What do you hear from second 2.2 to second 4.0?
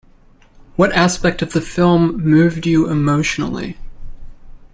moved you emotionally?